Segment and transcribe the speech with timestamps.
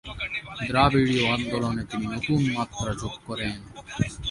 [0.69, 3.55] দ্রাবিড়ীয় আন্দোলনে তিনি নতুন মাত্রা যোগ করেন।